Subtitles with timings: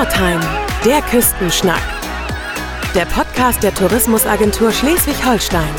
[0.00, 0.40] Nordheim,
[0.82, 1.82] der Küstenschnack.
[2.94, 5.74] Der Podcast der Tourismusagentur Schleswig-Holstein.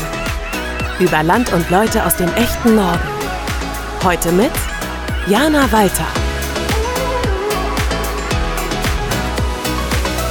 [1.00, 3.00] Über Land und Leute aus dem echten Norden.
[4.04, 4.52] Heute mit
[5.26, 6.06] Jana Walter.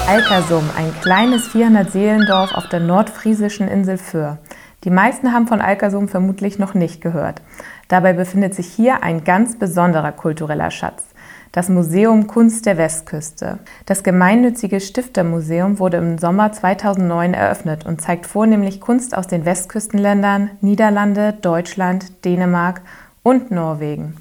[0.07, 4.37] Alkersum, ein kleines 400-Seelendorf auf der nordfriesischen Insel Föhr.
[4.85, 7.41] Die meisten haben von Alkersum vermutlich noch nicht gehört.
[7.89, 11.10] Dabei befindet sich hier ein ganz besonderer kultureller Schatz
[11.51, 13.59] das Museum Kunst der Westküste.
[13.85, 20.51] Das gemeinnützige Stiftermuseum wurde im Sommer 2009 eröffnet und zeigt vornehmlich Kunst aus den Westküstenländern
[20.61, 22.81] Niederlande, Deutschland, Dänemark
[23.23, 24.15] und Norwegen.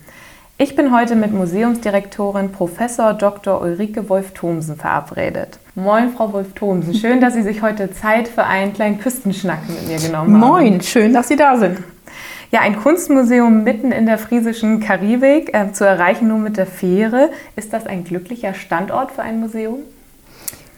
[0.59, 2.73] Ich bin heute mit Museumsdirektorin Prof.
[3.19, 3.63] Dr.
[3.63, 5.59] Ulrike Wolf-Thomsen verabredet.
[5.75, 6.95] Moin, Frau Wolf-Thomsen.
[6.95, 10.51] Schön, dass Sie sich heute Zeit für einen kleinen Küstenschnack mit mir genommen haben.
[10.51, 11.79] Moin, schön, dass Sie da sind.
[12.53, 17.31] Ja, ein Kunstmuseum mitten in der friesischen Karibik, äh, zu erreichen nur mit der Fähre.
[17.55, 19.79] Ist das ein glücklicher Standort für ein Museum?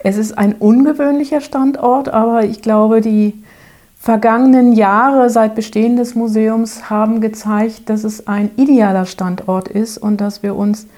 [0.01, 3.43] Es ist ein ungewöhnlicher Standort, aber ich glaube, die
[3.99, 10.21] vergangenen Jahre seit Bestehen des Museums haben gezeigt, dass es ein idealer Standort ist und
[10.21, 10.89] dass wir uns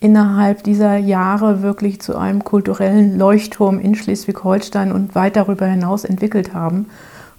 [0.00, 6.54] innerhalb dieser Jahre wirklich zu einem kulturellen Leuchtturm in Schleswig-Holstein und weit darüber hinaus entwickelt
[6.54, 6.86] haben.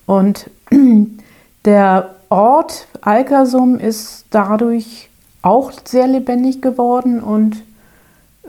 [0.06, 0.50] Und
[1.66, 5.10] der Ort Alkersum ist dadurch
[5.42, 7.64] auch sehr lebendig geworden und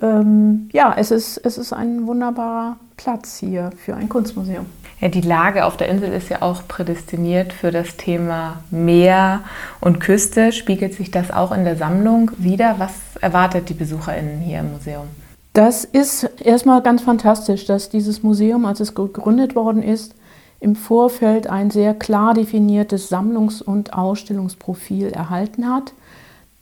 [0.02, 4.66] ähm, ja, es ist, es ist ein wunderbarer Platz hier für ein Kunstmuseum.
[5.00, 9.44] Ja, die Lage auf der Insel ist ja auch prädestiniert für das Thema Meer
[9.80, 10.50] und Küste.
[10.50, 12.74] Spiegelt sich das auch in der Sammlung wieder?
[12.78, 15.06] Was erwartet die BesucherInnen hier im Museum?
[15.52, 20.16] Das ist erstmal ganz fantastisch, dass dieses Museum, als es gegründet worden ist,
[20.60, 25.92] im Vorfeld ein sehr klar definiertes Sammlungs- und Ausstellungsprofil erhalten hat.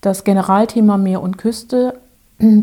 [0.00, 1.94] Das Generalthema Meer und Küste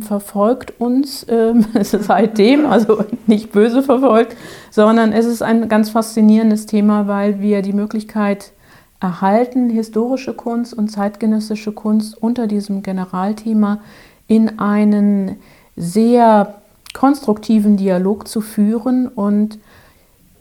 [0.01, 4.35] verfolgt uns äh, seitdem, also nicht böse verfolgt,
[4.69, 8.51] sondern es ist ein ganz faszinierendes Thema, weil wir die Möglichkeit
[8.99, 13.79] erhalten, historische Kunst und zeitgenössische Kunst unter diesem Generalthema
[14.27, 15.37] in einen
[15.75, 16.61] sehr
[16.93, 19.57] konstruktiven Dialog zu führen und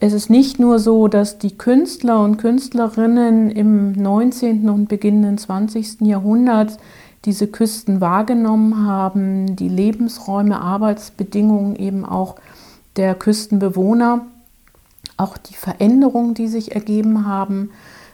[0.00, 4.70] es ist nicht nur so, dass die Künstler und Künstlerinnen im 19.
[4.70, 6.00] und beginnenden 20.
[6.00, 6.78] Jahrhundert
[7.26, 12.36] diese Küsten wahrgenommen haben, die Lebensräume, Arbeitsbedingungen eben auch
[12.96, 14.24] der Küstenbewohner,
[15.18, 17.70] auch die Veränderungen, die sich ergeben haben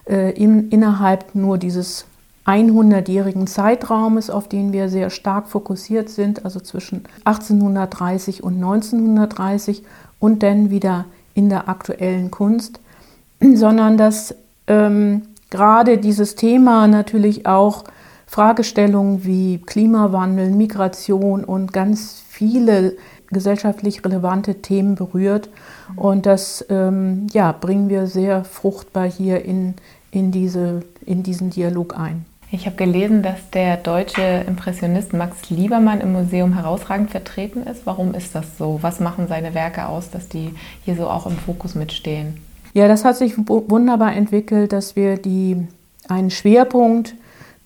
[0.08, 2.06] äh, in, innerhalb nur dieses
[2.46, 9.84] 100-jährigen Zeitraumes, auf den wir sehr stark fokussiert sind, also zwischen 1830 und 1930
[10.18, 11.04] und dann wieder
[11.36, 12.80] in der aktuellen Kunst,
[13.54, 14.34] sondern dass
[14.66, 17.84] ähm, gerade dieses Thema natürlich auch
[18.26, 22.96] Fragestellungen wie Klimawandel, Migration und ganz viele
[23.28, 25.48] gesellschaftlich relevante Themen berührt.
[25.94, 29.74] Und das ähm, ja, bringen wir sehr fruchtbar hier in,
[30.10, 32.24] in, diese, in diesen Dialog ein.
[32.56, 37.84] Ich habe gelesen, dass der deutsche Impressionist Max Liebermann im Museum herausragend vertreten ist.
[37.84, 38.78] Warum ist das so?
[38.80, 42.38] Was machen seine Werke aus, dass die hier so auch im Fokus mitstehen?
[42.72, 45.68] Ja, das hat sich wunderbar entwickelt, dass wir die,
[46.08, 47.14] einen Schwerpunkt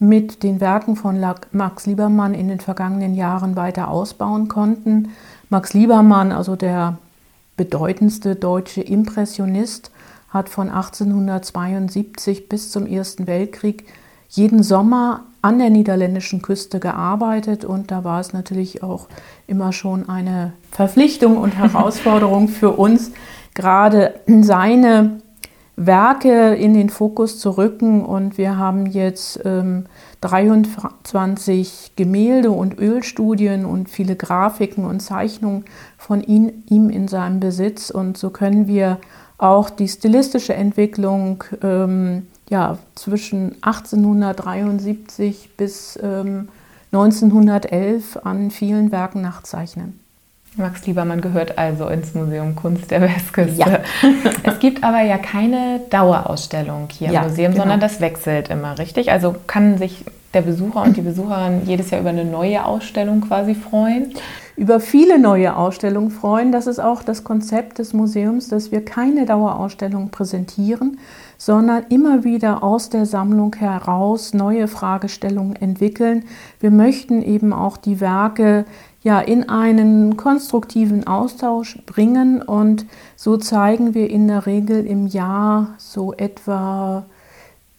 [0.01, 5.11] mit den Werken von Max Liebermann in den vergangenen Jahren weiter ausbauen konnten.
[5.51, 6.99] Max Liebermann, also der
[7.57, 9.93] bedeutendste deutsche Impressionist,
[10.31, 13.85] hat von 1872 bis zum Ersten Weltkrieg
[14.31, 19.09] jeden Sommer an der niederländischen Küste gearbeitet und da war es natürlich auch
[19.47, 23.13] immer schon eine Verpflichtung und Herausforderung für uns,
[23.55, 25.21] gerade seine
[25.77, 28.05] Werke in den Fokus zu rücken.
[28.05, 29.87] Und wir haben jetzt ähm,
[30.21, 35.65] 23 Gemälde und Ölstudien und viele Grafiken und Zeichnungen
[35.97, 37.89] von ihn, ihm in seinem Besitz.
[37.91, 38.99] Und so können wir
[39.39, 46.49] auch die stilistische Entwicklung ähm, ja, zwischen 1873 bis ähm,
[46.93, 50.01] 1911 an vielen Werken nachzeichnen.
[50.57, 53.61] Max Liebermann gehört also ins Museum Kunst der Westküste.
[53.61, 53.79] Ja.
[54.43, 57.63] es gibt aber ja keine Dauerausstellung hier ja, im Museum, genau.
[57.63, 59.13] sondern das wechselt immer, richtig?
[59.13, 60.05] Also kann sich
[60.35, 64.13] der Besucher und die Besucherin jedes Jahr über eine neue Ausstellung quasi freuen?
[64.57, 66.51] Über viele neue Ausstellungen freuen.
[66.51, 70.99] Das ist auch das Konzept des Museums, dass wir keine Dauerausstellung präsentieren,
[71.41, 76.25] sondern immer wieder aus der Sammlung heraus neue Fragestellungen entwickeln.
[76.61, 78.67] Wir möchten eben auch die Werke
[79.03, 82.85] ja in einen konstruktiven Austausch bringen und
[83.17, 87.07] so zeigen wir in der Regel im Jahr so etwa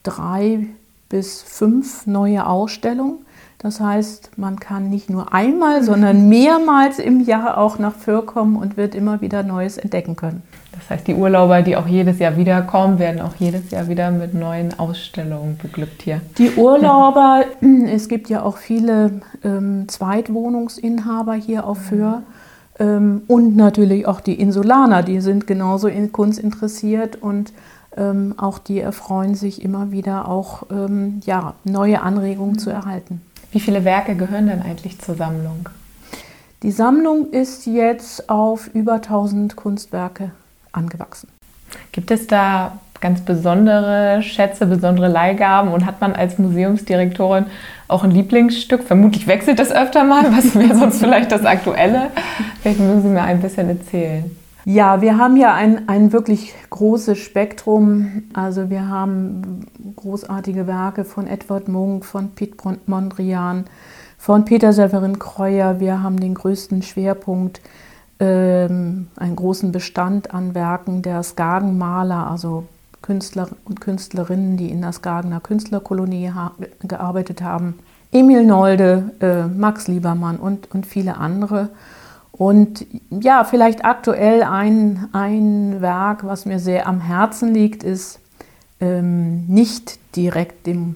[0.02, 0.66] drei
[1.08, 3.18] bis fünf neue Ausstellungen.
[3.58, 8.56] Das heißt, man kann nicht nur einmal, sondern mehrmals im Jahr auch nach Föhr kommen
[8.56, 10.42] und wird immer wieder Neues entdecken können.
[10.82, 14.34] Das heißt, die Urlauber, die auch jedes Jahr wiederkommen, werden auch jedes Jahr wieder mit
[14.34, 16.20] neuen Ausstellungen beglückt hier.
[16.38, 17.44] Die Urlauber,
[17.86, 22.22] es gibt ja auch viele ähm, Zweitwohnungsinhaber hier auf Föhr.
[22.78, 27.52] Ähm, und natürlich auch die Insulaner, die sind genauso in Kunst interessiert und
[27.96, 32.58] ähm, auch die erfreuen sich immer wieder auch ähm, ja, neue Anregungen mhm.
[32.58, 33.20] zu erhalten.
[33.52, 35.68] Wie viele Werke gehören denn eigentlich zur Sammlung?
[36.62, 40.30] Die Sammlung ist jetzt auf über 1000 Kunstwerke
[40.72, 41.28] angewachsen.
[41.92, 47.46] Gibt es da ganz besondere Schätze, besondere Leihgaben und hat man als Museumsdirektorin
[47.88, 48.84] auch ein Lieblingsstück?
[48.84, 50.24] Vermutlich wechselt das öfter mal.
[50.34, 52.10] Was wäre sonst vielleicht das Aktuelle?
[52.62, 54.36] Vielleicht müssen Sie mir ein bisschen erzählen.
[54.64, 58.22] Ja, wir haben ja ein, ein wirklich großes Spektrum.
[58.32, 59.66] Also wir haben
[59.96, 62.54] großartige Werke von Edward Munk, von Piet
[62.86, 63.64] Mondrian,
[64.18, 65.80] von Peter Severin Kreuer.
[65.80, 67.60] Wir haben den größten Schwerpunkt,
[68.22, 72.66] ähm, einen großen Bestand an Werken der Skagenmaler, also
[73.02, 76.52] Künstler und Künstlerinnen, die in der Skagener Künstlerkolonie ha
[76.82, 77.80] gearbeitet haben.
[78.12, 81.70] Emil Nolde, äh, Max Liebermann und, und viele andere.
[82.30, 88.20] Und ja, vielleicht aktuell ein, ein Werk, was mir sehr am Herzen liegt, ist
[88.80, 90.94] ähm, nicht direkt dem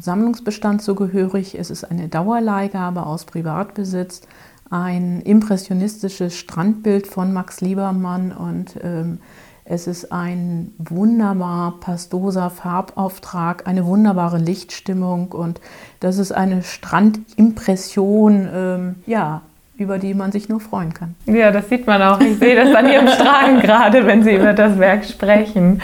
[0.00, 1.58] Sammlungsbestand zugehörig.
[1.58, 4.22] Es ist eine Dauerleihgabe aus Privatbesitz,
[4.70, 9.18] ein impressionistisches Strandbild von Max Liebermann und ähm,
[9.66, 15.60] es ist ein wunderbar pastoser Farbauftrag, eine wunderbare Lichtstimmung und
[16.00, 19.42] das ist eine Strandimpression, ähm, ja,
[19.76, 21.16] über die man sich nur freuen kann.
[21.26, 22.20] Ja, das sieht man auch.
[22.20, 25.82] Ich sehe das an Ihrem Strahlen gerade, wenn Sie über das Werk sprechen.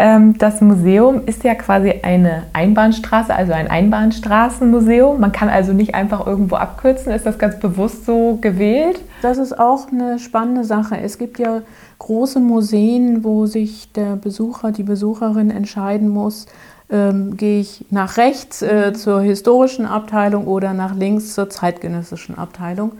[0.00, 5.20] Ähm, das Museum ist ja quasi eine Einbahnstraße, also ein Einbahnstraßenmuseum.
[5.20, 7.12] Man kann also nicht einfach irgendwo abkürzen.
[7.12, 9.00] Ist das ganz bewusst so gewählt?
[9.22, 10.98] Das ist auch eine spannende Sache.
[10.98, 11.62] Es gibt ja
[11.98, 16.46] große Museen, wo sich der Besucher, die Besucherin entscheiden muss,
[16.90, 22.92] ähm, gehe ich nach rechts äh, zur historischen Abteilung oder nach links zur zeitgenössischen Abteilung.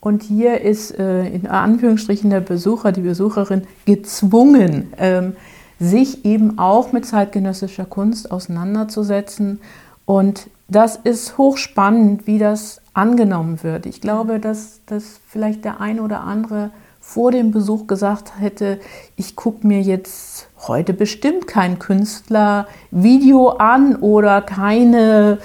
[0.00, 5.34] Und hier ist äh, in Anführungsstrichen der Besucher, die Besucherin gezwungen, ähm,
[5.80, 9.60] sich eben auch mit zeitgenössischer Kunst auseinanderzusetzen.
[10.04, 13.86] Und das ist hochspannend, wie das angenommen wird.
[13.86, 16.70] Ich glaube, dass, dass vielleicht der ein oder andere
[17.00, 18.80] vor dem Besuch gesagt hätte,
[19.16, 25.38] ich gucke mir jetzt heute bestimmt kein Künstlervideo an oder keine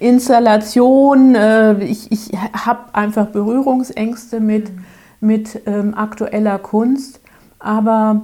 [0.00, 1.34] Installation.
[1.34, 4.84] Äh, ich, ich habe einfach Berührungsängste mit, mhm.
[5.20, 7.20] mit ähm, aktueller Kunst.
[7.58, 8.22] Aber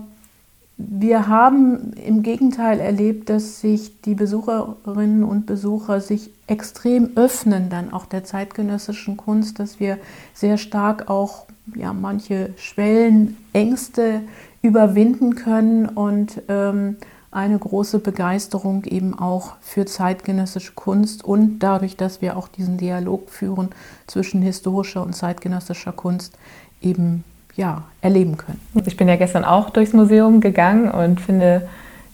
[0.76, 7.92] wir haben im Gegenteil erlebt, dass sich die Besucherinnen und Besucher sich extrem öffnen, dann
[7.92, 9.98] auch der zeitgenössischen Kunst, dass wir
[10.34, 14.22] sehr stark auch ja, manche Schwellen, Ängste
[14.62, 16.96] überwinden können und ähm,
[17.32, 23.30] eine große Begeisterung eben auch für zeitgenössische Kunst und dadurch, dass wir auch diesen Dialog
[23.30, 23.70] führen
[24.06, 26.36] zwischen historischer und zeitgenössischer Kunst
[26.82, 27.24] eben
[27.56, 28.60] ja, erleben können.
[28.86, 31.68] Ich bin ja gestern auch durchs Museum gegangen und finde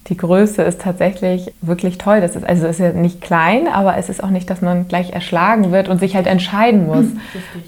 [0.09, 2.21] die Größe ist tatsächlich wirklich toll.
[2.21, 5.12] Das ist also ist ja nicht klein, aber es ist auch nicht, dass man gleich
[5.12, 7.05] erschlagen wird und sich halt entscheiden muss.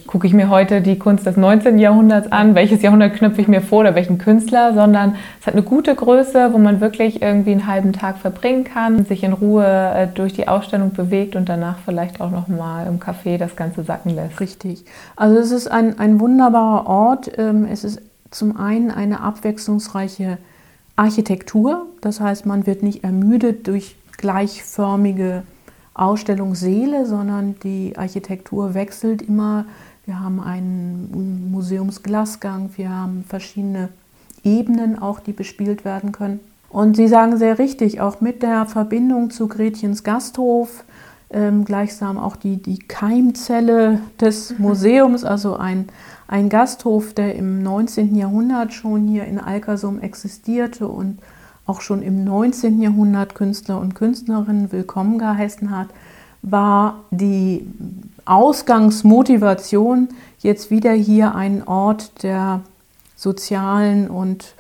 [0.07, 1.79] Gucke ich mir heute die Kunst des 19.
[1.79, 5.63] Jahrhunderts an, welches Jahrhundert knüpfe ich mir vor oder welchen Künstler, sondern es hat eine
[5.63, 10.07] gute Größe, wo man wirklich irgendwie einen halben Tag verbringen kann, sich in Ruhe äh,
[10.07, 14.15] durch die Ausstellung bewegt und danach vielleicht auch noch mal im Café das Ganze sacken
[14.15, 14.41] lässt.
[14.41, 14.85] Richtig.
[15.15, 17.31] Also es ist ein, ein wunderbarer Ort.
[17.39, 20.39] Ähm, es ist zum einen eine abwechslungsreiche
[21.01, 25.45] Architektur, das heißt, man wird nicht ermüdet durch gleichförmige
[25.95, 29.65] Ausstellungssäle, sondern die Architektur wechselt immer.
[30.05, 33.89] Wir haben einen Museumsglasgang, wir haben verschiedene
[34.45, 36.41] Ebenen auch, die bespielt werden können.
[36.69, 40.85] Und Sie sagen sehr richtig, auch mit der Verbindung zu Gretchens Gasthof,
[41.33, 44.65] ähm, gleichsam auch die, die Keimzelle des mhm.
[44.65, 45.89] Museums, also ein,
[46.29, 48.15] ein Gasthof, der im 19.
[48.15, 51.19] Jahrhundert schon hier in Alkersum existierte und
[51.67, 52.83] auch schon im 19.
[52.83, 55.89] Jahrhundert Künstler und Künstlerinnen willkommen geheißen hat,
[56.43, 57.67] war die
[58.25, 60.09] Ausgangsmotivation,
[60.41, 62.63] jetzt wieder hier einen Ort der
[63.17, 64.55] sozialen und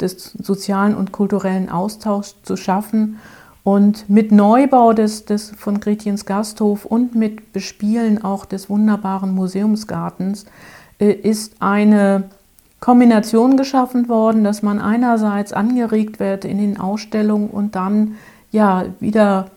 [0.00, 3.18] des sozialen und kulturellen Austauschs zu schaffen.
[3.66, 10.46] Und mit Neubau des, des von Gretchens Gasthof und mit Bespielen auch des wunderbaren Museumsgartens
[11.00, 12.30] äh, ist eine
[12.78, 18.14] Kombination geschaffen worden, dass man einerseits angeregt wird in den Ausstellungen und dann
[18.52, 19.50] ja wieder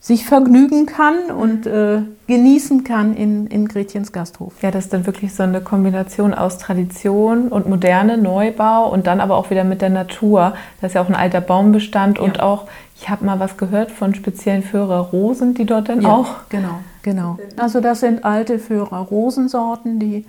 [0.00, 4.52] sich vergnügen kann und äh, genießen kann in, in Gretchens Gasthof.
[4.62, 9.20] Ja, das ist dann wirklich so eine Kombination aus Tradition und Moderne, Neubau und dann
[9.20, 10.54] aber auch wieder mit der Natur.
[10.80, 12.24] Das ist ja auch ein alter Baumbestand ja.
[12.24, 16.08] und auch, ich habe mal was gehört von speziellen Föhrer Rosen, die dort dann ja,
[16.08, 16.34] auch.
[16.50, 17.38] Genau, genau.
[17.56, 20.24] Also das sind alte Föhrer Rosensorten, die,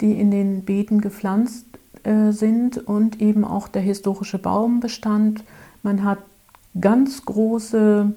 [0.00, 1.64] die in den Beeten gepflanzt
[2.02, 5.44] äh, sind und eben auch der historische Baumbestand.
[5.82, 6.18] Man hat
[6.78, 8.12] ganz große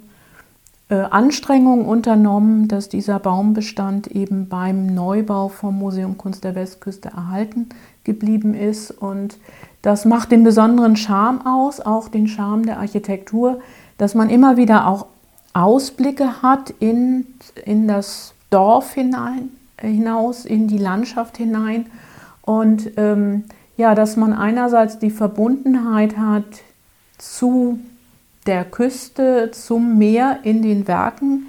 [0.95, 7.67] Anstrengungen unternommen, dass dieser Baumbestand eben beim Neubau vom Museum Kunst der Westküste erhalten
[8.05, 8.91] geblieben ist.
[8.91, 9.37] Und
[9.81, 13.59] das macht den besonderen Charme aus, auch den Charme der Architektur,
[13.97, 15.07] dass man immer wieder auch
[15.53, 17.25] Ausblicke hat in,
[17.65, 21.87] in das Dorf hinein, hinaus, in die Landschaft hinein.
[22.43, 23.43] Und ähm,
[23.75, 26.45] ja, dass man einerseits die Verbundenheit hat
[27.17, 27.79] zu
[28.47, 31.47] der Küste zum Meer in den Werken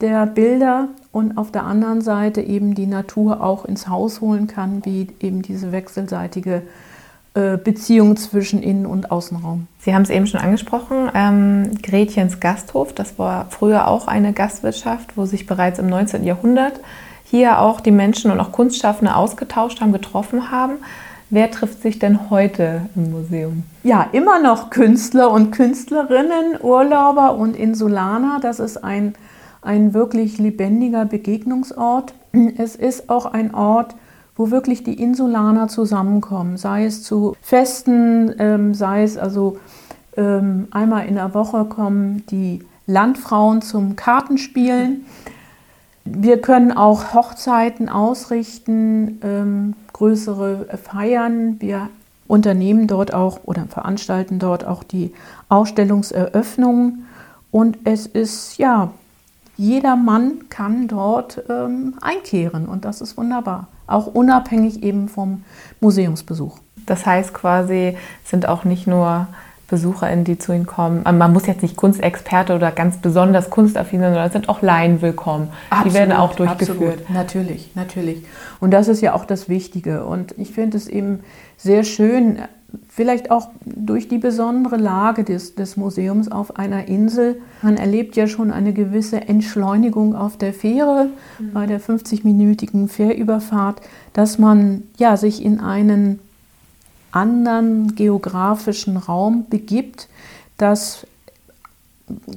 [0.00, 4.84] der Bilder und auf der anderen Seite eben die Natur auch ins Haus holen kann,
[4.84, 6.62] wie eben diese wechselseitige
[7.34, 9.68] äh, Beziehung zwischen Innen- und Außenraum.
[9.78, 15.16] Sie haben es eben schon angesprochen, ähm, Gretchens Gasthof, das war früher auch eine Gastwirtschaft,
[15.16, 16.24] wo sich bereits im 19.
[16.24, 16.80] Jahrhundert
[17.24, 20.74] hier auch die Menschen und auch Kunstschaffende ausgetauscht haben, getroffen haben.
[21.34, 23.62] Wer trifft sich denn heute im Museum?
[23.84, 28.38] Ja, immer noch Künstler und Künstlerinnen, Urlauber und Insulaner.
[28.42, 29.14] Das ist ein,
[29.62, 32.12] ein wirklich lebendiger Begegnungsort.
[32.58, 33.94] Es ist auch ein Ort,
[34.36, 39.56] wo wirklich die Insulaner zusammenkommen, sei es zu Festen, ähm, sei es also
[40.18, 45.06] ähm, einmal in der Woche kommen die Landfrauen zum Kartenspielen.
[46.14, 51.60] Wir können auch Hochzeiten ausrichten, ähm, größere Feiern.
[51.60, 51.88] Wir
[52.28, 55.12] unternehmen dort auch oder veranstalten dort auch die
[55.48, 57.06] Ausstellungseröffnungen.
[57.50, 58.90] Und es ist ja,
[59.56, 63.68] jeder Mann kann dort ähm, einkehren und das ist wunderbar.
[63.86, 65.44] Auch unabhängig eben vom
[65.80, 66.58] Museumsbesuch.
[66.86, 69.28] Das heißt quasi, sind auch nicht nur
[69.72, 71.02] BesucherInnen, die zu Ihnen kommen.
[71.02, 75.00] Man muss jetzt nicht Kunstexperte oder ganz besonders kunstaffin sein, sondern es sind auch Laien
[75.00, 75.48] willkommen.
[75.70, 77.00] Absolut, die werden auch durchgeführt.
[77.00, 77.10] Absolut.
[77.10, 78.22] Natürlich, natürlich.
[78.60, 80.04] Und das ist ja auch das Wichtige.
[80.04, 81.20] Und ich finde es eben
[81.56, 82.40] sehr schön,
[82.86, 87.40] vielleicht auch durch die besondere Lage des, des Museums auf einer Insel.
[87.62, 91.52] Man erlebt ja schon eine gewisse Entschleunigung auf der Fähre mhm.
[91.54, 93.80] bei der 50-minütigen Fährüberfahrt,
[94.12, 96.18] dass man ja sich in einen
[97.12, 100.08] anderen geografischen Raum begibt,
[100.58, 101.06] dass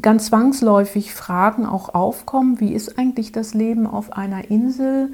[0.01, 5.13] ganz zwangsläufig Fragen auch aufkommen, wie ist eigentlich das Leben auf einer Insel?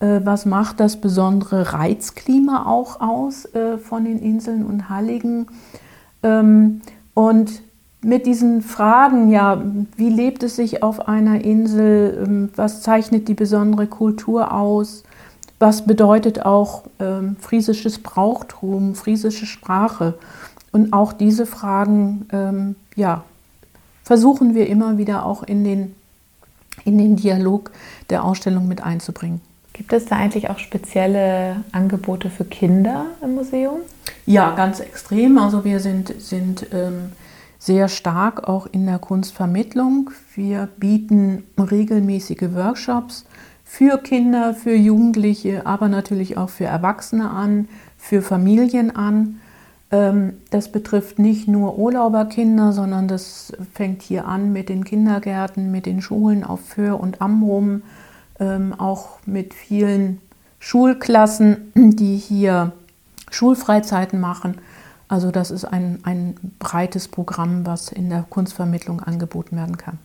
[0.00, 5.46] Äh, was macht das besondere Reizklima auch aus äh, von den Inseln und Halligen?
[6.22, 6.80] Ähm,
[7.14, 7.62] und
[8.04, 9.62] mit diesen Fragen, ja,
[9.96, 12.24] wie lebt es sich auf einer Insel?
[12.26, 15.04] Ähm, was zeichnet die besondere Kultur aus?
[15.62, 20.18] Was bedeutet auch ähm, friesisches Brauchtum, friesische Sprache.
[20.72, 23.22] Und auch diese Fragen ähm, ja,
[24.02, 25.94] versuchen wir immer wieder auch in den,
[26.84, 27.70] in den Dialog
[28.10, 29.40] der Ausstellung mit einzubringen.
[29.72, 33.78] Gibt es da eigentlich auch spezielle Angebote für Kinder im Museum?
[34.26, 35.38] Ja, ganz extrem.
[35.38, 37.12] Also wir sind, sind ähm,
[37.60, 40.10] sehr stark auch in der Kunstvermittlung.
[40.34, 43.26] Wir bieten regelmäßige Workshops
[43.72, 49.40] für Kinder, für Jugendliche, aber natürlich auch für Erwachsene an, für Familien an.
[49.90, 55.86] Ähm, das betrifft nicht nur Urlauberkinder, sondern das fängt hier an mit den Kindergärten, mit
[55.86, 57.80] den Schulen auf Föhr und Amrum,
[58.38, 60.20] ähm, auch mit vielen
[60.58, 62.72] Schulklassen, die hier
[63.30, 64.58] Schulfreizeiten machen.
[65.08, 69.98] Also das ist ein, ein breites Programm, was in der Kunstvermittlung angeboten werden kann.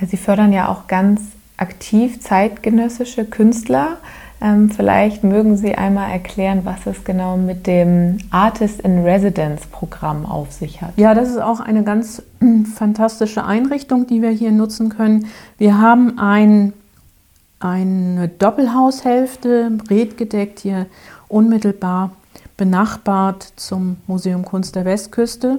[0.00, 1.20] Ja, Sie fördern ja auch ganz
[1.56, 3.98] aktiv zeitgenössische Künstler.
[4.40, 10.26] Ähm, vielleicht mögen Sie einmal erklären, was es genau mit dem Artist in Residence Programm
[10.26, 10.92] auf sich hat.
[10.96, 12.22] Ja, das ist auch eine ganz
[12.74, 15.26] fantastische Einrichtung, die wir hier nutzen können.
[15.58, 16.72] Wir haben ein,
[17.60, 20.86] eine Doppelhaushälfte, redgedeckt hier
[21.28, 22.10] unmittelbar
[22.56, 25.58] benachbart zum Museum Kunst der Westküste.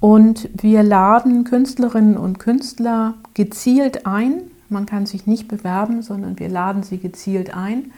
[0.00, 6.48] Und wir laden Künstlerinnen und Künstler gezielt ein, man kann sich nicht bewerben, sondern wir
[6.48, 7.92] laden sie gezielt ein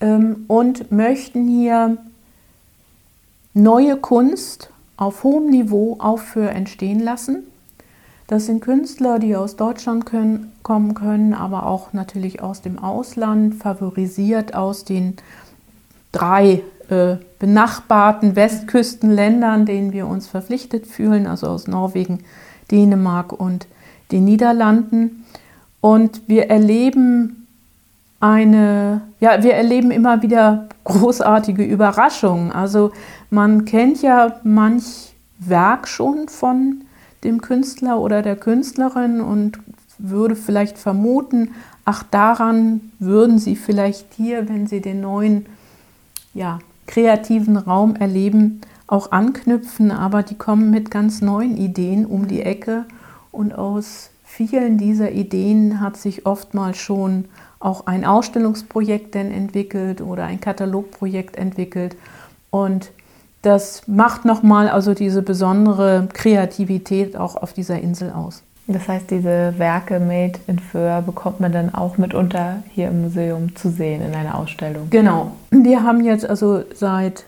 [0.00, 1.98] ähm, und möchten hier
[3.54, 7.44] neue Kunst auf hohem Niveau Aufhör entstehen lassen.
[8.26, 13.56] Das sind Künstler, die aus Deutschland können, kommen können, aber auch natürlich aus dem Ausland,
[13.56, 15.16] favorisiert aus den
[16.12, 22.20] drei äh, benachbarten Westküstenländern, denen wir uns verpflichtet fühlen, also aus Norwegen,
[22.70, 23.66] Dänemark und
[24.12, 25.24] den Niederlanden.
[25.82, 27.48] Und wir erleben
[28.20, 32.52] eine, ja, wir erleben immer wieder großartige Überraschungen.
[32.52, 32.92] Also
[33.30, 36.82] man kennt ja manch Werk schon von
[37.24, 39.58] dem Künstler oder der Künstlerin und
[39.98, 41.50] würde vielleicht vermuten,
[41.84, 45.46] ach daran würden sie vielleicht hier, wenn sie den neuen
[46.32, 52.42] ja, kreativen Raum erleben, auch anknüpfen, aber die kommen mit ganz neuen Ideen um die
[52.42, 52.84] Ecke
[53.32, 57.26] und aus vielen dieser Ideen hat sich oftmals schon
[57.60, 61.96] auch ein Ausstellungsprojekt denn entwickelt oder ein Katalogprojekt entwickelt
[62.50, 62.90] und
[63.42, 68.42] das macht nochmal also diese besondere Kreativität auch auf dieser Insel aus.
[68.68, 73.54] Das heißt, diese Werke Made in Föhr bekommt man dann auch mitunter hier im Museum
[73.56, 74.88] zu sehen in einer Ausstellung.
[74.90, 75.32] Genau.
[75.50, 77.24] Wir haben jetzt also seit,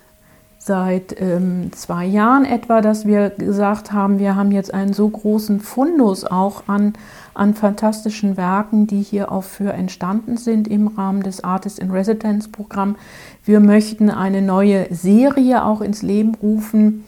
[0.64, 5.60] seit ähm, zwei Jahren etwa, dass wir gesagt haben, wir haben jetzt einen so großen
[5.60, 6.94] Fundus auch an,
[7.34, 12.48] an fantastischen Werken, die hier auch für entstanden sind im Rahmen des Artist in Residence
[12.48, 12.96] Programm.
[13.44, 17.04] Wir möchten eine neue Serie auch ins Leben rufen.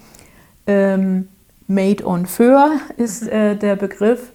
[0.67, 1.29] Ähm,
[1.67, 4.33] Made on Föhr ist äh, der Begriff.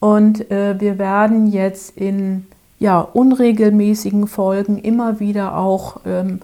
[0.00, 2.46] Und äh, wir werden jetzt in
[2.78, 6.40] ja, unregelmäßigen Folgen immer wieder auch ähm,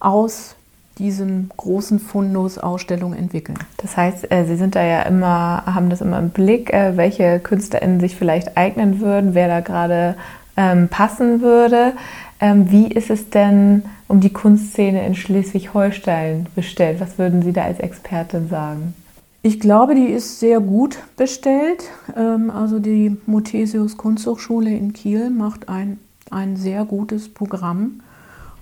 [0.00, 0.56] aus
[1.00, 3.58] diesem großen Fundus Ausstellungen entwickeln.
[3.78, 7.40] Das heißt, äh, Sie sind da ja immer, haben das immer im Blick, äh, welche
[7.40, 10.14] KünstlerInnen sich vielleicht eignen würden, wer da gerade
[10.56, 11.94] ähm, passen würde.
[12.38, 17.00] Ähm, wie ist es denn um die Kunstszene in Schleswig-Holstein bestellt?
[17.00, 18.94] Was würden Sie da als Expertin sagen?
[19.42, 21.84] Ich glaube, die ist sehr gut bestellt.
[22.14, 25.98] Ähm, also die Muthesius Kunsthochschule in Kiel macht ein,
[26.30, 28.00] ein sehr gutes Programm.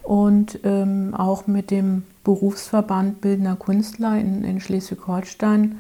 [0.03, 5.79] Und ähm, auch mit dem Berufsverband Bildender Künstler in, in Schleswig-Holstein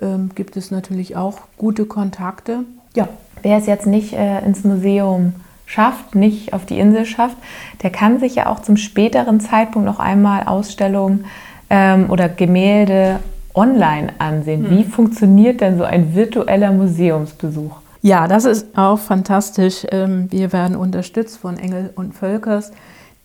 [0.00, 2.60] ähm, gibt es natürlich auch gute Kontakte.
[2.96, 3.10] Ja.
[3.42, 5.34] Wer es jetzt nicht äh, ins Museum
[5.66, 7.36] schafft, nicht auf die Insel schafft,
[7.82, 11.26] der kann sich ja auch zum späteren Zeitpunkt noch einmal Ausstellungen
[11.68, 13.20] ähm, oder Gemälde
[13.52, 14.70] online ansehen.
[14.70, 14.90] Wie hm.
[14.90, 17.76] funktioniert denn so ein virtueller Museumsbesuch?
[18.00, 19.86] Ja, das ist auch fantastisch.
[19.90, 22.72] Ähm, wir werden unterstützt von Engel und Völkers,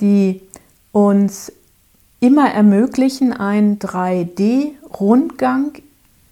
[0.01, 0.41] die
[0.91, 1.53] uns
[2.25, 5.73] immer ermöglichen, einen 3D-Rundgang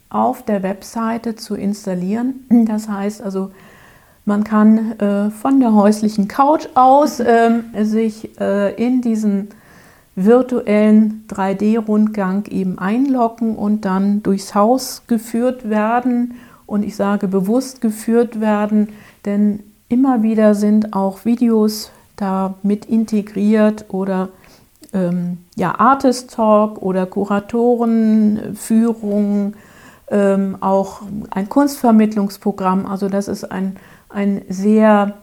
[0.10, 2.45] auf der Webseite zu installieren.
[2.65, 3.51] Das heißt also,
[4.25, 9.49] man kann äh, von der häuslichen Couch aus äh, sich äh, in diesen
[10.15, 16.36] virtuellen 3D-Rundgang eben einloggen und dann durchs Haus geführt werden.
[16.65, 18.89] Und ich sage bewusst geführt werden,
[19.25, 24.29] denn immer wieder sind auch Videos da mit integriert oder
[24.93, 29.53] ähm, ja, Artist Talk oder Kuratorenführung,
[30.10, 31.01] ähm, auch
[31.32, 32.86] ein Kunstvermittlungsprogramm.
[32.86, 33.75] Also das ist ein,
[34.10, 35.15] ein sehr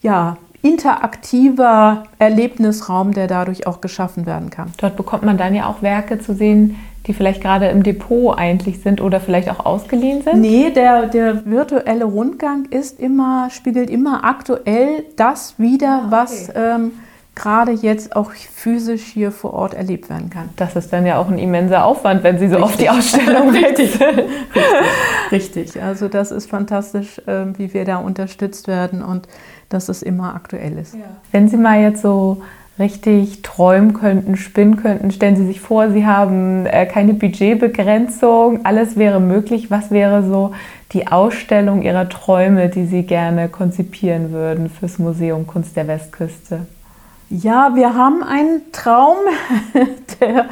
[0.00, 4.72] ja, interaktiver Erlebnisraum, der dadurch auch geschaffen werden kann.
[4.78, 8.80] Dort bekommt man dann ja auch Werke zu sehen, die vielleicht gerade im Depot eigentlich
[8.80, 10.40] sind oder vielleicht auch ausgeliehen sind?
[10.40, 16.06] Nee, der, der virtuelle Rundgang ist immer, spiegelt immer aktuell das wieder, ah, okay.
[16.10, 16.92] was ähm,
[17.34, 20.50] gerade jetzt auch physisch hier vor Ort erlebt werden kann.
[20.56, 22.64] Das ist dann ja auch ein immenser Aufwand, wenn Sie so Richtig.
[22.64, 24.00] auf die Ausstellung Richtig.
[24.00, 24.24] Richtig.
[25.32, 25.82] Richtig.
[25.82, 29.26] Also das ist fantastisch, äh, wie wir da unterstützt werden und
[29.68, 30.94] dass es immer aktuell ist.
[30.94, 31.00] Ja.
[31.32, 32.42] Wenn Sie mal jetzt so
[32.78, 38.96] richtig träumen könnten, spinnen könnten, stellen Sie sich vor, Sie haben äh, keine Budgetbegrenzung, alles
[38.96, 39.70] wäre möglich.
[39.70, 40.52] Was wäre so
[40.92, 46.66] die Ausstellung Ihrer Träume, die Sie gerne konzipieren würden fürs Museum Kunst der Westküste?
[47.42, 49.16] Ja, wir haben einen Traum,
[50.20, 50.48] der,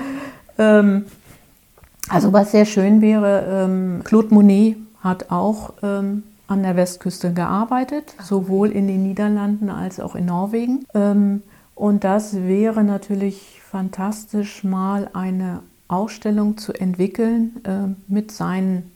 [0.58, 1.04] ähm,
[2.08, 8.16] also was sehr schön wäre, ähm, Claude Monet hat auch ähm, an der Westküste gearbeitet,
[8.20, 10.84] sowohl in den Niederlanden als auch in Norwegen.
[10.92, 11.44] Ähm,
[11.76, 18.90] und das wäre natürlich fantastisch, mal eine Ausstellung zu entwickeln äh, mit seinen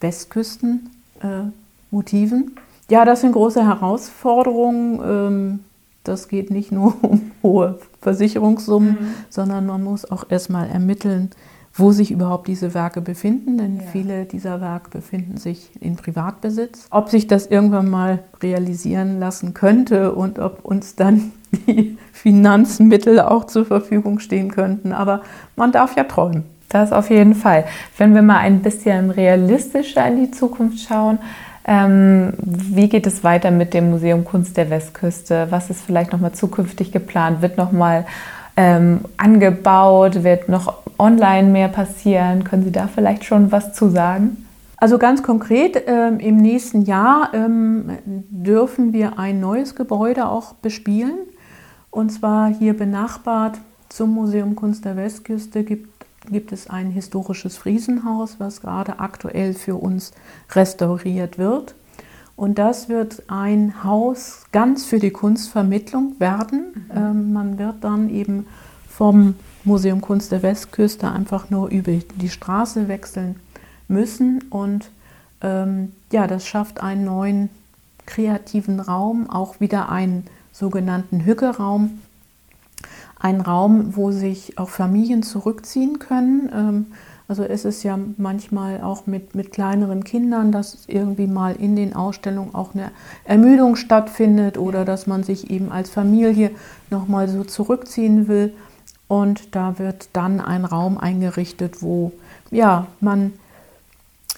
[0.00, 2.56] Westküstenmotiven.
[2.56, 5.60] Äh, ja, das sind große Herausforderungen.
[6.08, 9.14] Das geht nicht nur um hohe Versicherungssummen, mhm.
[9.28, 11.30] sondern man muss auch erstmal ermitteln,
[11.78, 13.82] wo sich überhaupt diese Werke befinden, denn ja.
[13.92, 16.86] viele dieser Werke befinden sich in Privatbesitz.
[16.90, 21.32] Ob sich das irgendwann mal realisieren lassen könnte und ob uns dann
[21.66, 25.22] die Finanzmittel auch zur Verfügung stehen könnten, aber
[25.54, 26.44] man darf ja träumen.
[26.68, 27.64] Das auf jeden Fall.
[27.96, 31.18] Wenn wir mal ein bisschen realistischer in die Zukunft schauen,
[31.66, 35.48] ähm, wie geht es weiter mit dem Museum Kunst der Westküste?
[35.50, 37.42] Was ist vielleicht nochmal zukünftig geplant?
[37.42, 38.06] Wird nochmal
[38.56, 40.22] ähm, angebaut?
[40.22, 42.44] Wird noch online mehr passieren?
[42.44, 44.46] Können Sie da vielleicht schon was zu sagen?
[44.76, 51.16] Also ganz konkret, ähm, im nächsten Jahr ähm, dürfen wir ein neues Gebäude auch bespielen.
[51.90, 58.36] Und zwar hier benachbart zum Museum Kunst der Westküste gibt, gibt es ein historisches Friesenhaus,
[58.38, 60.12] was gerade aktuell für uns
[60.52, 61.74] restauriert wird.
[62.36, 66.86] Und das wird ein Haus ganz für die Kunstvermittlung werden.
[66.90, 66.96] Mhm.
[66.96, 68.46] Ähm, man wird dann eben
[68.88, 69.34] vom
[69.64, 73.36] Museum Kunst der Westküste einfach nur über die Straße wechseln
[73.88, 74.44] müssen.
[74.50, 74.90] Und
[75.40, 77.48] ähm, ja, das schafft einen neuen
[78.04, 81.98] kreativen Raum, auch wieder einen sogenannten Hücke-Raum.
[83.18, 86.50] Ein Raum, wo sich auch Familien zurückziehen können.
[86.54, 86.86] Ähm,
[87.28, 91.94] also es ist ja manchmal auch mit, mit kleineren Kindern, dass irgendwie mal in den
[91.94, 92.92] Ausstellungen auch eine
[93.24, 96.52] Ermüdung stattfindet oder dass man sich eben als Familie
[96.88, 98.54] nochmal so zurückziehen will.
[99.08, 102.12] Und da wird dann ein Raum eingerichtet, wo
[102.50, 103.32] ja, man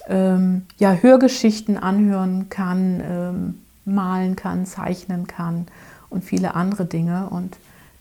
[0.07, 5.67] ähm, ja, Hörgeschichten anhören kann, ähm, malen kann, zeichnen kann
[6.09, 7.29] und viele andere Dinge.
[7.29, 7.57] Und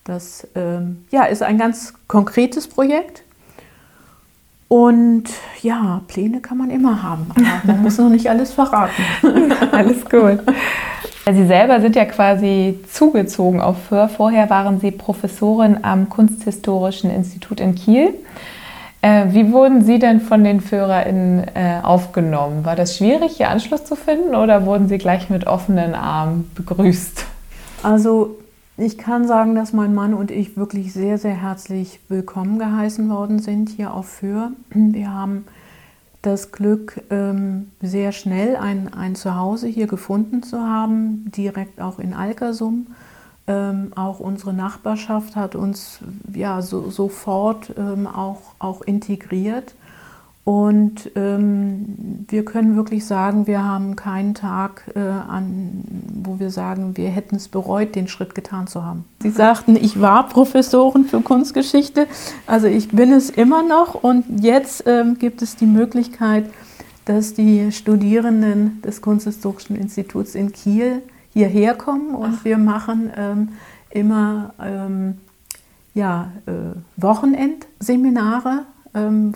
[0.08, 3.22] das ähm, ja, ist ein ganz konkretes Projekt.
[4.68, 5.24] Und
[5.62, 9.02] ja, Pläne kann man immer haben, aber man muss noch nicht alles verraten.
[9.72, 10.40] alles gut.
[11.30, 14.08] Sie selber sind ja quasi zugezogen auf Föhr.
[14.08, 18.14] Vorher waren Sie Professorin am Kunsthistorischen Institut in Kiel.
[19.02, 22.64] Äh, wie wurden Sie denn von den FöhrerInnen äh, aufgenommen?
[22.64, 27.24] War das schwierig, hier Anschluss zu finden oder wurden Sie gleich mit offenen Armen begrüßt?
[27.82, 28.38] Also
[28.78, 33.40] ich kann sagen, dass mein Mann und ich wirklich sehr, sehr herzlich willkommen geheißen worden
[33.40, 34.52] sind hier auf Föhr.
[34.70, 35.46] Wir haben
[36.22, 42.14] das Glück, ähm, sehr schnell ein, ein Zuhause hier gefunden zu haben, direkt auch in
[42.14, 42.86] Alkersum.
[43.48, 45.98] Ähm, auch unsere Nachbarschaft hat uns
[46.32, 49.74] ja, so, sofort ähm, auch, auch integriert.
[50.48, 55.84] Und ähm, wir können wirklich sagen, wir haben keinen Tag, äh, an,
[56.24, 59.04] wo wir sagen, wir hätten es bereut, den Schritt getan zu haben.
[59.20, 62.06] Sie sagten, ich war Professorin für Kunstgeschichte,
[62.46, 63.94] also ich bin es immer noch.
[63.94, 66.48] Und jetzt ähm, gibt es die Möglichkeit,
[67.04, 71.02] dass die Studierenden des Kunsthistorischen Instituts in Kiel
[71.34, 72.44] hierher kommen und Ach.
[72.46, 73.48] wir machen ähm,
[73.90, 75.18] immer ähm,
[75.92, 76.52] ja, äh,
[76.96, 78.62] Wochenendseminare,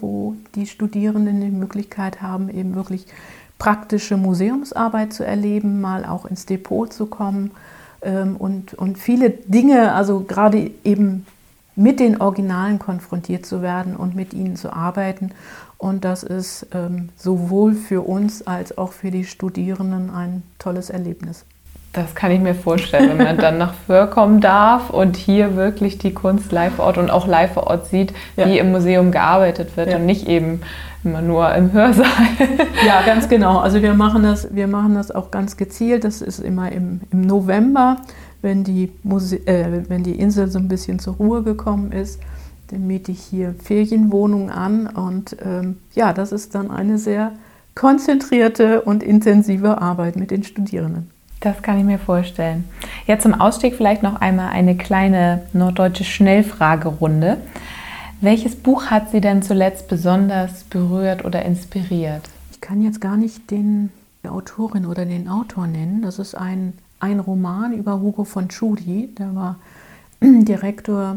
[0.01, 3.07] wo die Studierenden die Möglichkeit haben, eben wirklich
[3.59, 7.53] praktische Museumsarbeit zu erleben, mal auch ins Depot zu kommen
[8.03, 11.27] ähm, und, und viele Dinge, also gerade eben
[11.77, 15.31] mit den Originalen konfrontiert zu werden und mit ihnen zu arbeiten.
[15.79, 21.44] Und das ist ähm, sowohl für uns als auch für die Studierenden ein tolles Erlebnis.
[21.92, 25.98] Das kann ich mir vorstellen, wenn man dann nach Föhr kommen darf und hier wirklich
[25.98, 28.46] die Kunst live vor Ort und auch live vor Ort sieht, ja.
[28.46, 29.96] wie im Museum gearbeitet wird ja.
[29.96, 30.62] und nicht eben
[31.05, 32.07] immer nur im Hörsaal.
[32.87, 33.59] Ja, ganz genau.
[33.59, 36.05] Also wir machen das, wir machen das auch ganz gezielt.
[36.05, 37.98] Das ist immer im, im November,
[38.40, 42.20] wenn die, Muse äh, wenn die Insel so ein bisschen zur Ruhe gekommen ist.
[42.68, 47.33] Dann miete ich hier Ferienwohnungen an und ähm, ja, das ist dann eine sehr
[47.74, 51.12] konzentrierte und intensive Arbeit mit den Studierenden.
[51.42, 52.64] Das kann ich mir vorstellen.
[53.07, 57.38] Jetzt zum Ausstieg vielleicht noch einmal eine kleine norddeutsche Schnellfragerunde.
[58.20, 62.22] Welches Buch hat Sie denn zuletzt besonders berührt oder inspiriert?
[62.52, 63.90] Ich kann jetzt gar nicht den
[64.24, 66.02] Autorin oder den Autor nennen.
[66.02, 69.12] Das ist ein, ein Roman über Hugo von Tschudi.
[69.18, 69.57] Der war
[70.20, 71.16] Direktor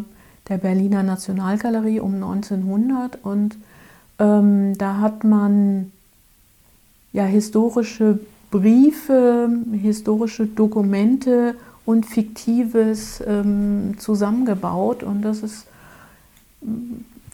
[0.49, 3.57] der Berliner Nationalgalerie um 1900 und
[4.17, 5.91] ähm, da hat man
[7.13, 8.19] ja historische
[8.59, 15.03] Briefe, historische Dokumente und Fiktives ähm, zusammengebaut.
[15.03, 15.67] Und das ist,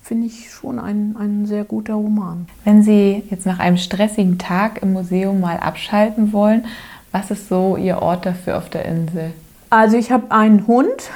[0.01, 2.47] finde ich, schon ein, ein sehr guter Roman.
[2.65, 6.65] Wenn Sie jetzt nach einem stressigen Tag im Museum mal abschalten wollen,
[7.12, 9.34] was ist so Ihr Ort dafür auf der Insel?
[9.69, 11.12] Also ich habe einen Hund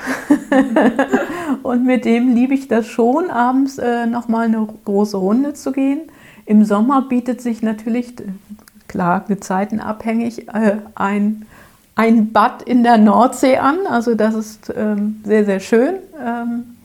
[1.64, 6.00] und mit dem liebe ich das schon, abends äh, nochmal eine große Runde zu gehen.
[6.46, 8.14] Im Sommer bietet sich natürlich
[8.96, 11.46] klar gezeitenabhängig, äh, ein,
[11.96, 13.80] ein Bad in der Nordsee an.
[13.90, 15.96] Also das ist ähm, sehr, sehr schön.
[16.26, 16.78] Ähm,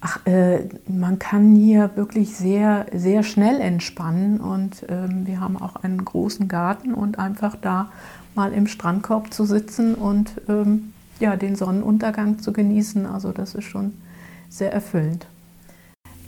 [0.00, 5.74] ach, äh, man kann hier wirklich sehr, sehr schnell entspannen und ähm, wir haben auch
[5.74, 7.90] einen großen Garten und einfach da
[8.36, 13.06] mal im Strandkorb zu sitzen und ähm, ja, den Sonnenuntergang zu genießen.
[13.06, 13.92] Also das ist schon
[14.48, 15.26] sehr erfüllend.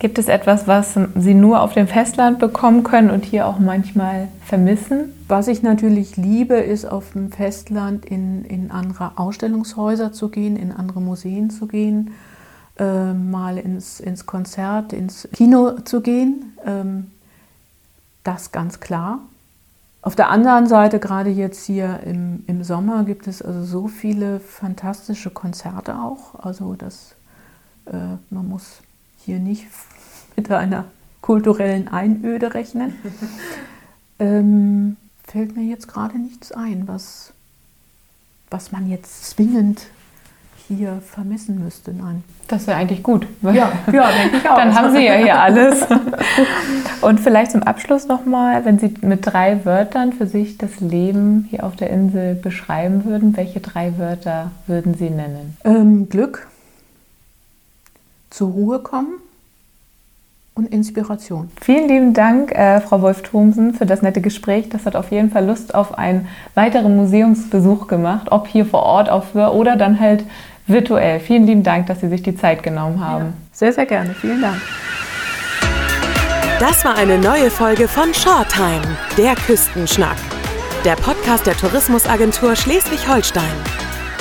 [0.05, 4.29] Gibt es etwas, was Sie nur auf dem Festland bekommen können und hier auch manchmal
[4.45, 5.15] vermissen?
[5.29, 10.73] Was ich natürlich liebe, ist auf dem Festland in, in andere Ausstellungshäuser zu gehen, in
[10.73, 12.11] andere Museen zu gehen,
[12.79, 16.53] äh, mal ins, ins Konzert, ins Kino zu gehen.
[16.67, 17.11] Ähm,
[18.25, 19.21] Das ganz klar.
[20.03, 24.39] Auf der anderen Seite, gerade jetzt hier im, im Sommer, gibt es also so viele
[24.39, 26.45] fantastische Konzerte auch.
[26.45, 27.15] Also das,
[27.87, 28.83] äh, man muss
[29.25, 29.67] hier nicht
[30.37, 30.85] mit einer
[31.21, 32.95] kulturellen Einöde rechnen.
[34.19, 37.33] ähm, fällt mir jetzt gerade nichts ein, was,
[38.51, 39.87] was man jetzt zwingend
[40.69, 41.93] hier vermissen müsste.
[41.93, 42.25] Nein.
[42.49, 43.27] Das wäre eigentlich gut.
[43.43, 44.57] Ja, ja denke ich auch.
[44.57, 45.87] Dann haben Sie ja hier alles.
[47.01, 51.65] Und vielleicht zum Abschluss nochmal, wenn Sie mit drei Wörtern für sich das Leben hier
[51.65, 55.57] auf der Insel beschreiben würden, welche drei Wörter würden Sie nennen?
[55.65, 56.49] Ähm, Glück,
[58.31, 59.24] zur Ruhe kommen
[60.55, 61.51] und Inspiration.
[61.61, 64.69] Vielen lieben Dank, äh, Frau Wolf-Thomsen, für das nette Gespräch.
[64.69, 69.11] Das hat auf jeden Fall Lust auf einen weiteren Museumsbesuch gemacht, ob hier vor Ort
[69.11, 70.25] auf Föhr oder dann halt
[70.67, 71.21] virtuell.
[71.21, 73.25] Vielen lieben Dank, dass Sie sich die Zeit genommen haben.
[73.25, 74.15] Ja, sehr, sehr gerne.
[74.15, 74.61] Vielen Dank.
[76.61, 80.17] Das war eine neue Folge von Shoretime, der Küstenschnack.
[80.85, 83.84] Der Podcast der Tourismusagentur Schleswig-Holstein.